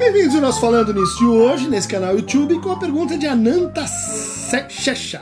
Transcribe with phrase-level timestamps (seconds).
[0.00, 3.84] Bem-vindos ao nosso Falando Nisso de hoje, nesse canal YouTube, com a pergunta de Ananta
[4.66, 5.20] Shesha.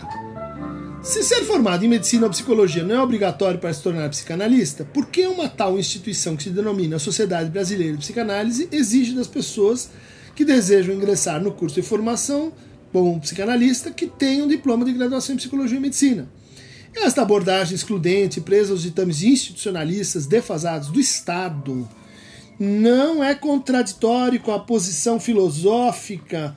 [1.03, 5.07] Se ser formado em medicina ou psicologia não é obrigatório para se tornar psicanalista, por
[5.07, 9.91] que uma tal instituição que se denomina Sociedade Brasileira de Psicanálise exige das pessoas
[10.37, 12.53] que desejam ingressar no curso de formação
[12.93, 16.31] como psicanalista que tenham diploma de graduação em psicologia e medicina?
[16.95, 21.89] Esta abordagem excludente, presa aos ditames institucionalistas defasados do Estado,
[22.59, 26.57] não é contraditório com a posição filosófica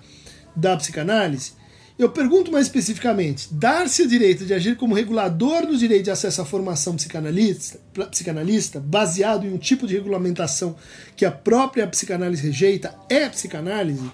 [0.55, 1.53] da psicanálise?
[1.99, 6.41] Eu pergunto mais especificamente: dar-se o direito de agir como regulador do direito de acesso
[6.41, 10.75] à formação psicanalista, psicanalista, baseado em um tipo de regulamentação
[11.15, 14.09] que a própria psicanálise rejeita, é psicanálise?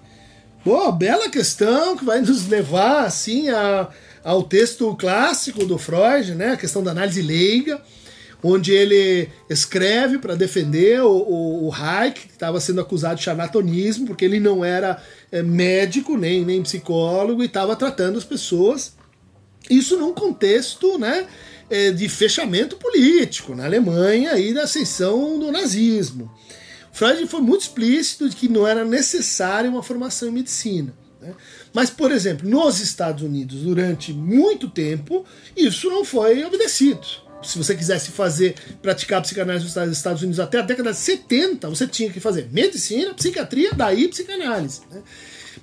[0.66, 3.88] Pô, bela questão que vai nos levar assim a,
[4.22, 6.52] ao texto clássico do Freud, né?
[6.52, 7.82] A questão da análise leiga
[8.44, 14.08] onde ele escreve para defender o, o, o Hayek, que estava sendo acusado de charlatanismo,
[14.08, 18.96] porque ele não era é, médico nem, nem psicólogo e estava tratando as pessoas.
[19.70, 21.28] Isso num contexto né,
[21.70, 26.32] é, de fechamento político na Alemanha e da ascensão do nazismo.
[26.92, 30.94] Freud foi muito explícito de que não era necessária uma formação em medicina.
[31.22, 31.34] Né?
[31.74, 35.26] Mas, por exemplo, nos Estados Unidos, durante muito tempo,
[35.56, 40.64] isso não foi obedecido se você quisesse fazer, praticar psicanálise nos Estados Unidos até a
[40.64, 44.82] década de 70, você tinha que fazer medicina, psiquiatria, daí psicanálise.
[44.92, 45.02] Né?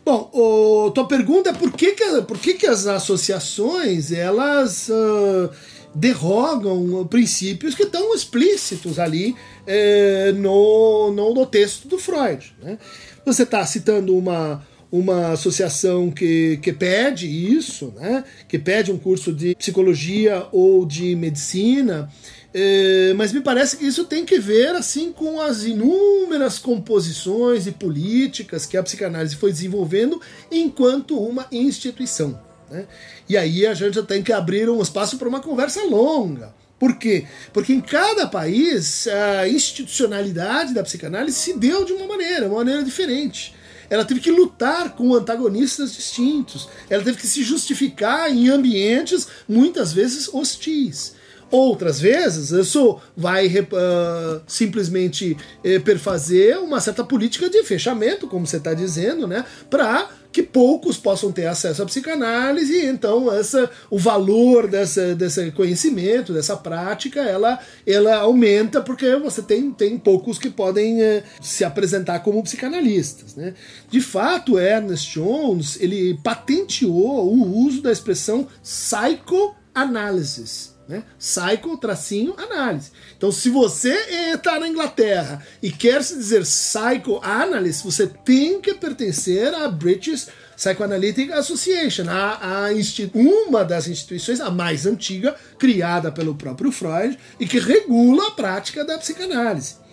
[0.05, 5.51] Bom, o, tua pergunta é por que, que, por que, que as associações elas uh,
[5.95, 9.37] derrogam princípios que estão explícitos ali
[9.67, 12.55] eh, no, no, no, texto do Freud.
[12.61, 12.79] Né?
[13.25, 18.23] Você está citando uma, uma associação que, que pede isso, né?
[18.47, 22.09] que pede um curso de psicologia ou de medicina,
[22.55, 27.73] é, mas me parece que isso tem que ver assim com as inúmeras composições e
[27.73, 32.41] políticas que a psicanálise foi desenvolvendo enquanto uma instituição.
[32.71, 32.87] Né?
[33.29, 36.55] E aí a gente tem que abrir um espaço para uma conversa longa.
[36.79, 37.27] Por quê?
[37.53, 42.85] Porque em cada país a institucionalidade da psicanálise se deu de uma maneira, uma maneira
[42.85, 43.57] diferente.
[43.89, 46.69] Ela teve que lutar com antagonistas distintos.
[46.89, 51.15] Ela teve que se justificar em ambientes muitas vezes hostis.
[51.51, 58.57] Outras vezes, isso vai uh, simplesmente uh, perfazer uma certa política de fechamento, como você
[58.57, 63.97] está dizendo, né, para que poucos possam ter acesso à psicanálise, e então essa, o
[63.97, 70.51] valor dessa, desse conhecimento, dessa prática, ela, ela aumenta porque você tem, tem poucos que
[70.51, 73.37] podem uh, se apresentar como psicanalistas.
[73.37, 73.55] Né?
[73.89, 81.03] De fato, Ernest Jones ele patenteou o uso da expressão psychoanalysis né?
[81.19, 82.91] Psycho, tracinho, análise.
[83.17, 83.95] Então, se você
[84.35, 91.33] está na Inglaterra e quer se dizer psychoanalyst, você tem que pertencer à British Psychoanalytic
[91.33, 92.71] Association, a, a
[93.15, 98.85] uma das instituições, a mais antiga, criada pelo próprio Freud e que regula a prática
[98.85, 99.84] da psicanálise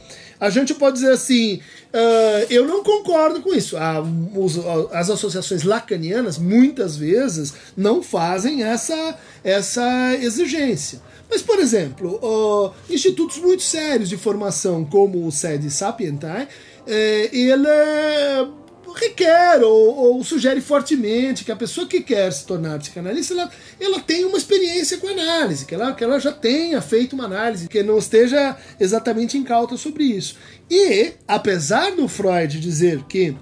[0.41, 1.61] a gente pode dizer assim:
[1.93, 3.77] uh, eu não concordo com isso.
[3.77, 4.03] Ah,
[4.35, 4.57] os,
[4.91, 10.99] as associações lacanianas muitas vezes não fazem essa, essa exigência.
[11.29, 16.47] Mas, por exemplo, uh, institutos muito sérios de formação, como o SED Sapientai,
[16.87, 17.67] eh, ele
[18.93, 23.99] requer ou, ou, sugere fortemente que a pessoa que quer se tornar psicanalista ela, ela
[23.99, 27.83] tenha uma experiência com análise, que ela, que ela já tenha feito uma análise, que
[27.83, 30.35] não esteja exatamente incauta sobre isso.
[30.69, 33.35] E, apesar do Freud dizer que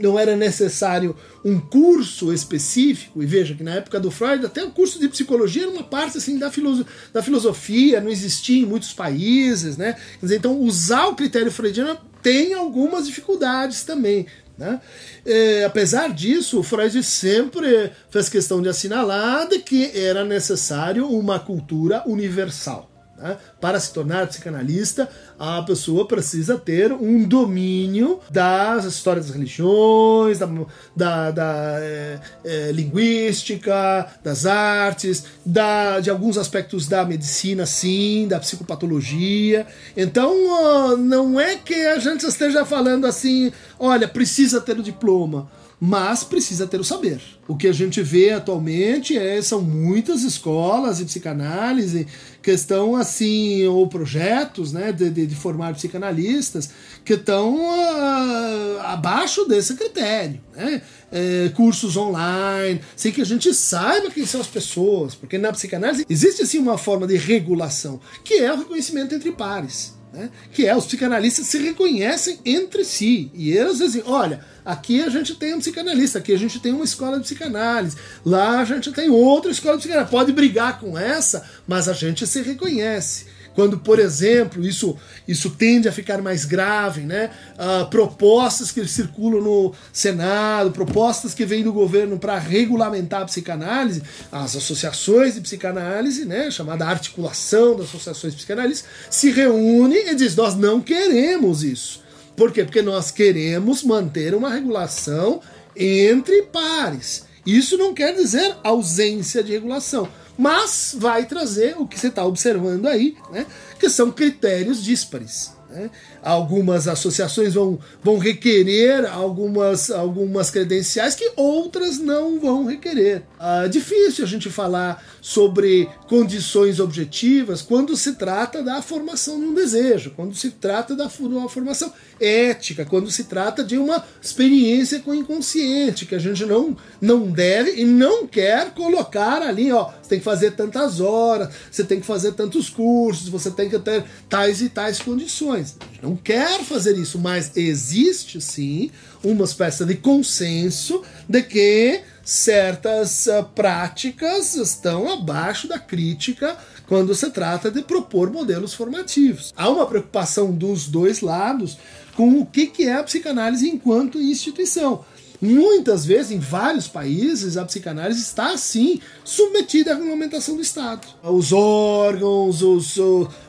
[0.00, 4.70] não era necessário um curso específico, e veja que na época do Freud até o
[4.70, 8.92] curso de psicologia era uma parte assim da, filoso da filosofia, não existia em muitos
[8.92, 9.94] países, né?
[10.18, 14.26] Quer dizer, então usar o critério freudiano tem algumas dificuldades também.
[14.56, 14.80] Né?
[15.26, 22.02] É, apesar disso, Freud sempre fez questão de assinalar de que era necessário uma cultura
[22.06, 22.90] universal.
[23.24, 23.38] Né?
[23.58, 30.46] Para se tornar psicanalista, a pessoa precisa ter um domínio das histórias das religiões, da,
[30.94, 38.38] da, da é, é, linguística, das artes, da, de alguns aspectos da medicina, sim, da
[38.38, 39.66] psicopatologia.
[39.96, 45.48] Então, não é que a gente esteja falando assim, olha, precisa ter o diploma
[45.80, 47.20] mas precisa ter o saber.
[47.46, 52.06] O que a gente vê atualmente é, são muitas escolas de psicanálise
[52.42, 56.70] que estão assim, ou projetos né, de, de, de formar psicanalistas
[57.04, 60.40] que estão uh, abaixo desse critério.
[60.54, 60.82] Né?
[61.12, 66.06] É, cursos online, sem que a gente saiba quem são as pessoas, porque na psicanálise
[66.08, 69.94] existe assim uma forma de regulação, que é o reconhecimento entre pares.
[70.14, 70.30] Né?
[70.52, 73.32] Que é os psicanalistas se reconhecem entre si.
[73.34, 76.84] E eles dizem: olha, aqui a gente tem um psicanalista, aqui a gente tem uma
[76.84, 80.12] escola de psicanálise, lá a gente tem outra escola de psicanálise.
[80.12, 84.96] Pode brigar com essa, mas a gente se reconhece quando, por exemplo, isso,
[85.28, 87.30] isso tende a ficar mais grave, né?
[87.54, 94.02] Uh, propostas que circulam no Senado, propostas que vêm do governo para regulamentar a psicanálise,
[94.32, 96.50] as associações de psicanálise, né?
[96.50, 102.02] Chamada articulação das associações de psicanálise, se reúnem e diz: nós não queremos isso.
[102.36, 102.64] Por quê?
[102.64, 105.40] Porque nós queremos manter uma regulação
[105.76, 107.24] entre pares.
[107.46, 112.86] Isso não quer dizer ausência de regulação mas vai trazer o que você está observando
[112.86, 113.46] aí, né,
[113.78, 115.52] que são critérios díspares.
[115.74, 115.90] Né?
[116.22, 123.24] Algumas associações vão, vão requerer algumas, algumas credenciais que outras não vão requerer.
[123.38, 129.54] Ah, difícil a gente falar sobre condições objetivas quando se trata da formação de um
[129.54, 135.10] desejo, quando se trata da uma formação ética, quando se trata de uma experiência com
[135.10, 140.18] o inconsciente, que a gente não, não deve e não quer colocar ali, ó, tem
[140.18, 144.62] que fazer tantas horas, você tem que fazer tantos cursos, você tem que ter tais
[144.62, 145.76] e tais condições.
[146.00, 148.90] Não quer fazer isso, mas existe sim
[149.22, 156.56] uma espécie de consenso de que certas uh, práticas estão abaixo da crítica
[156.86, 159.52] quando se trata de propor modelos formativos.
[159.56, 161.76] Há uma preocupação dos dois lados
[162.14, 165.04] com o que é a psicanálise enquanto instituição.
[165.44, 171.06] Muitas vezes, em vários países, a psicanálise está, assim, submetida à regulamentação do Estado.
[171.22, 172.96] Os órgãos, os,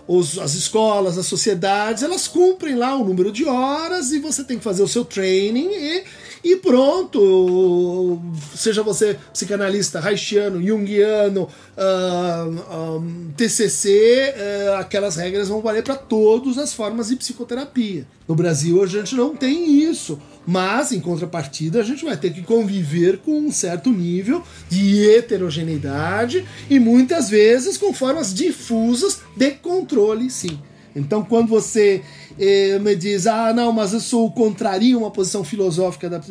[0.05, 4.57] os, as escolas, as sociedades, elas cumprem lá o número de horas e você tem
[4.57, 6.03] que fazer o seu training e
[6.45, 8.21] e pronto,
[8.55, 14.35] seja você psicanalista haitiano, junguiano, uh, um, TCC,
[14.69, 18.05] uh, aquelas regras vão valer para todas as formas de psicoterapia.
[18.27, 22.41] No Brasil a gente não tem isso, mas em contrapartida a gente vai ter que
[22.41, 30.29] conviver com um certo nível de heterogeneidade e muitas vezes com formas difusas de controle,
[30.29, 30.59] sim.
[30.95, 32.01] Então, quando você
[32.39, 36.21] eh, me diz, ah, não, mas eu sou contrario a uma posição filosófica da,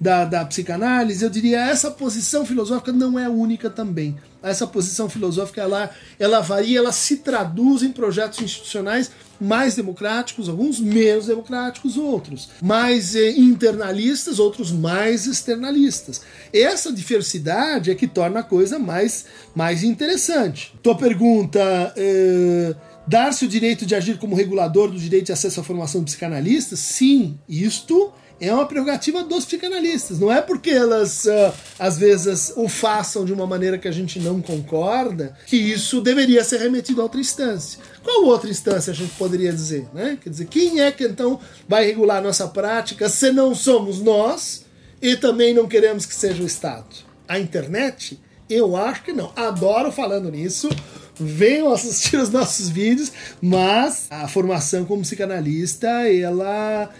[0.00, 4.16] da, da psicanálise, eu diria, essa posição filosófica não é única também.
[4.40, 9.10] Essa posição filosófica, ela, ela varia, ela se traduz em projetos institucionais
[9.40, 16.22] mais democráticos, alguns menos democráticos, outros mais eh, internalistas, outros mais externalistas.
[16.52, 20.74] Essa diversidade é que torna a coisa mais, mais interessante.
[20.82, 21.60] Tua pergunta...
[21.96, 22.74] Eh,
[23.08, 26.80] Dar-se o direito de agir como regulador do direito de acesso à formação de psicanalistas?
[26.80, 30.18] Sim, isto é uma prerrogativa dos psicanalistas.
[30.18, 34.18] Não é porque elas, uh, às vezes, o façam de uma maneira que a gente
[34.20, 37.80] não concorda que isso deveria ser remetido a outra instância.
[38.02, 39.88] Qual outra instância a gente poderia dizer?
[39.92, 40.18] Né?
[40.22, 44.64] Quer dizer, quem é que então vai regular nossa prática se não somos nós
[45.00, 46.86] e também não queremos que seja o Estado?
[47.26, 48.20] A internet?
[48.48, 49.32] Eu acho que não.
[49.34, 50.68] Adoro falando nisso
[51.18, 53.10] venham assistir os nossos vídeos,
[53.40, 56.90] mas a formação como psicanalista, ela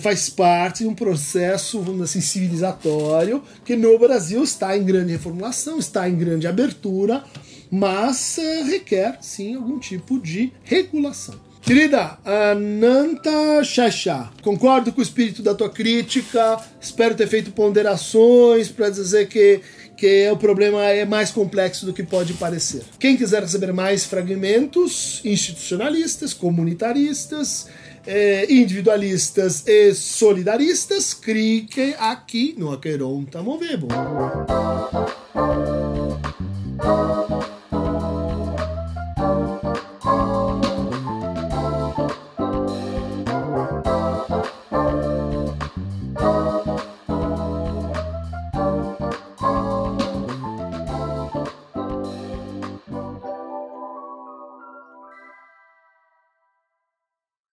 [0.00, 5.12] faz parte de um processo, vamos dizer assim, civilizatório, que no Brasil está em grande
[5.12, 7.24] reformulação, está em grande abertura,
[7.70, 11.34] mas é, requer, sim, algum tipo de regulação.
[11.62, 18.90] Querida Ananta Xaxá, concordo com o espírito da tua crítica, espero ter feito ponderações para
[18.90, 19.60] dizer que
[20.02, 22.82] que o problema é mais complexo do que pode parecer.
[22.98, 27.68] Quem quiser receber mais fragmentos institucionalistas, comunitaristas,
[28.06, 33.88] eh, individualistas e solidaristas, clique aqui no Aqueronta Movebo.